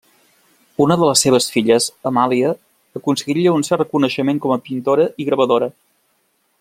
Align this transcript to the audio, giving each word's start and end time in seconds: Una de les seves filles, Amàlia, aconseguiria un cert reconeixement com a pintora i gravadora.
Una 0.85 0.95
de 1.01 1.09
les 1.09 1.19
seves 1.25 1.49
filles, 1.55 1.89
Amàlia, 2.11 2.55
aconseguiria 3.01 3.53
un 3.59 3.67
cert 3.69 3.85
reconeixement 3.85 4.41
com 4.47 4.55
a 4.57 4.59
pintora 4.71 5.07
i 5.25 5.29
gravadora. 5.31 5.71